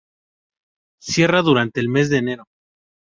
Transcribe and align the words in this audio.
Cierra 0.99 1.43
durante 1.43 1.79
el 1.79 1.87
mes 1.87 2.09
de 2.09 2.17
enero. 2.17 2.45